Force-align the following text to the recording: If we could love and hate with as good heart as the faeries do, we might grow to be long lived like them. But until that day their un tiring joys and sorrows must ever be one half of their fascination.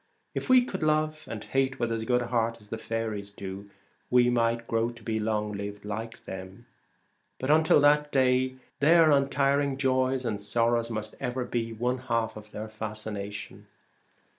If 0.33 0.49
we 0.49 0.65
could 0.65 0.81
love 0.81 1.27
and 1.29 1.43
hate 1.43 1.79
with 1.79 1.91
as 1.91 2.05
good 2.05 2.23
heart 2.23 2.57
as 2.59 2.69
the 2.69 2.79
faeries 2.79 3.29
do, 3.29 3.69
we 4.09 4.31
might 4.31 4.65
grow 4.65 4.89
to 4.89 5.03
be 5.03 5.19
long 5.19 5.51
lived 5.51 5.85
like 5.85 6.25
them. 6.25 6.65
But 7.39 7.51
until 7.51 7.79
that 7.81 8.11
day 8.11 8.55
their 8.79 9.11
un 9.11 9.29
tiring 9.29 9.77
joys 9.77 10.25
and 10.25 10.41
sorrows 10.41 10.89
must 10.89 11.13
ever 11.19 11.45
be 11.45 11.71
one 11.71 11.99
half 11.99 12.35
of 12.35 12.49
their 12.49 12.67
fascination. 12.67 13.67